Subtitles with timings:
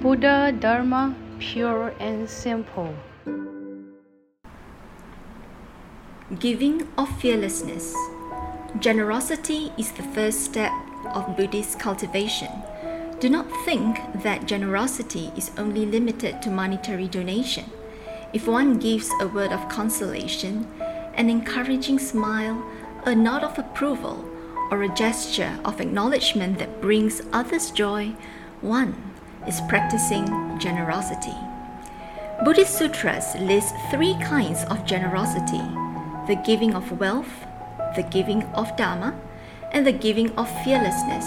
[0.00, 2.94] Buddha Dharma pure and simple.
[6.38, 7.96] Giving of fearlessness.
[8.78, 10.70] Generosity is the first step
[11.06, 12.46] of Buddhist cultivation.
[13.18, 17.64] Do not think that generosity is only limited to monetary donation.
[18.32, 20.68] If one gives a word of consolation,
[21.14, 22.64] an encouraging smile,
[23.04, 24.24] a nod of approval,
[24.70, 28.14] or a gesture of acknowledgement that brings others joy,
[28.60, 28.94] one
[29.48, 30.26] is practicing
[30.58, 31.34] generosity.
[32.44, 35.64] Buddhist sutras list three kinds of generosity
[36.28, 37.46] the giving of wealth,
[37.96, 39.18] the giving of Dharma,
[39.72, 41.26] and the giving of fearlessness.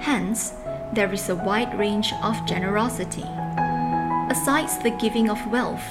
[0.00, 0.54] Hence,
[0.92, 3.24] there is a wide range of generosity.
[4.28, 5.84] Asides the giving of wealth,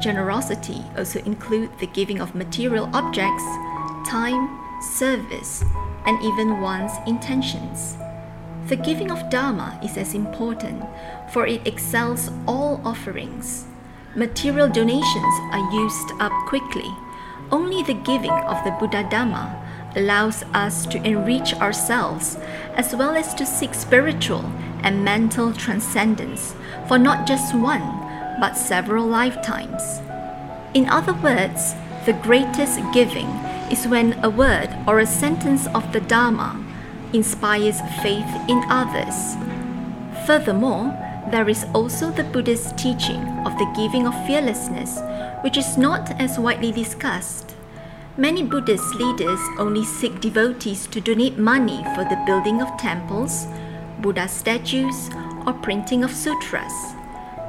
[0.00, 3.44] generosity also includes the giving of material objects,
[4.08, 5.62] time, service,
[6.06, 7.96] and even one's intentions.
[8.68, 10.84] The giving of Dharma is as important,
[11.32, 13.66] for it excels all offerings.
[14.14, 16.88] Material donations are used up quickly.
[17.50, 19.58] Only the giving of the Buddha Dharma
[19.96, 22.38] allows us to enrich ourselves
[22.76, 24.44] as well as to seek spiritual
[24.82, 26.54] and mental transcendence
[26.86, 27.82] for not just one,
[28.40, 30.00] but several lifetimes.
[30.72, 31.74] In other words,
[32.06, 33.28] the greatest giving
[33.70, 36.71] is when a word or a sentence of the Dharma
[37.12, 39.36] inspires faith in others.
[40.26, 40.96] Furthermore,
[41.30, 45.00] there is also the Buddhist teaching of the giving of fearlessness,
[45.42, 47.54] which is not as widely discussed.
[48.16, 53.46] Many Buddhist leaders only seek devotees to donate money for the building of temples,
[54.00, 55.08] Buddha statues,
[55.46, 56.94] or printing of sutras.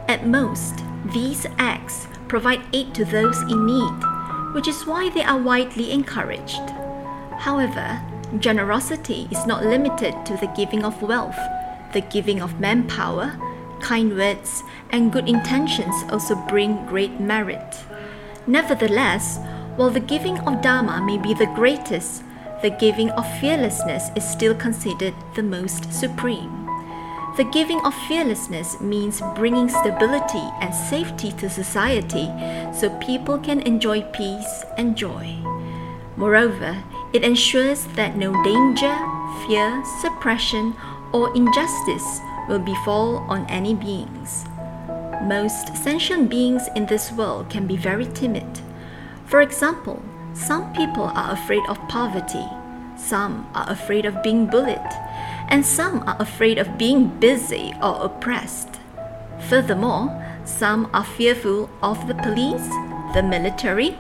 [0.07, 0.83] At most,
[1.13, 6.69] these acts provide aid to those in need, which is why they are widely encouraged.
[7.39, 8.01] However,
[8.39, 11.37] generosity is not limited to the giving of wealth.
[11.93, 13.37] The giving of manpower,
[13.79, 17.83] kind words, and good intentions also bring great merit.
[18.47, 19.39] Nevertheless,
[19.75, 22.23] while the giving of Dharma may be the greatest,
[22.61, 26.63] the giving of fearlessness is still considered the most supreme.
[27.35, 32.27] The giving of fearlessness means bringing stability and safety to society
[32.71, 35.35] so people can enjoy peace and joy.
[36.15, 38.95] Moreover, it ensures that no danger,
[39.45, 40.75] fear, suppression,
[41.13, 42.19] or injustice
[42.49, 44.45] will befall on any beings.
[45.23, 48.59] Most sentient beings in this world can be very timid.
[49.25, 50.01] For example,
[50.33, 52.45] some people are afraid of poverty,
[52.97, 54.91] some are afraid of being bullied,
[55.49, 58.79] and some are afraid of being busy or oppressed.
[59.49, 60.09] Furthermore,
[60.45, 62.67] some are fearful of the police,
[63.13, 63.95] the military,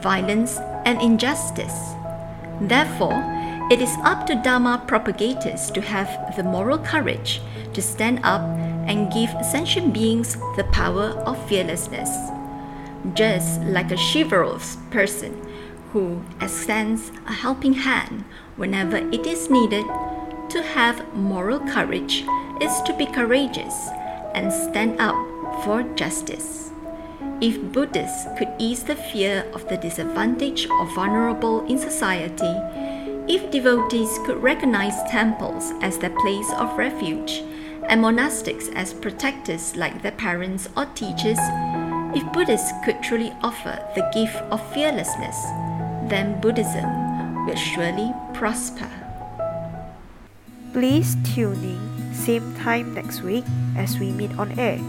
[0.00, 1.94] violence, and injustice.
[2.60, 3.22] Therefore,
[3.70, 7.40] it is up to Dharma propagators to have the moral courage
[7.74, 8.40] to stand up
[8.88, 12.10] and give sentient beings the power of fearlessness.
[13.14, 15.46] Just like a chivalrous person
[15.92, 18.24] who extends a helping hand
[18.56, 19.84] whenever it is needed,
[20.48, 22.24] to have moral courage
[22.60, 23.88] is to be courageous
[24.34, 25.14] and stand up
[25.62, 26.70] for justice.
[27.40, 32.54] If Buddhists could ease the fear of the disadvantaged or vulnerable in society,
[33.26, 37.42] if devotees could recognize temples as their place of refuge
[37.88, 41.38] and monastics as protectors like their parents or teachers,
[42.14, 45.36] if Buddhists could truly offer the gift of fearlessness,
[46.08, 48.90] then Buddhism will surely prosper.
[50.72, 53.44] Please tune in same time next week
[53.76, 54.80] as we meet on air.